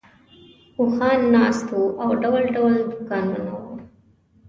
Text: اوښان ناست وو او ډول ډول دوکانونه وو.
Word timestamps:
اوښان 0.79 1.19
ناست 1.33 1.67
وو 1.73 1.83
او 2.01 2.09
ډول 2.21 2.43
ډول 2.55 2.73
دوکانونه 2.91 3.49
وو. 3.61 3.65